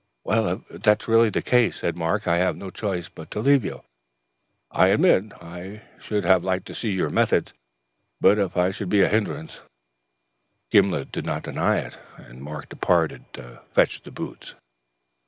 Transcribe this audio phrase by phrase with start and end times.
[0.25, 3.63] "If that is really the case," said Mark, "I have no choice but to leave
[3.63, 3.83] you.
[4.71, 7.53] I admit I should have liked to see your methods,
[8.19, 9.61] but if I should be a hindrance"
[10.71, 14.55] Gimblet did not deny it, and Mark departed to fetch the boots.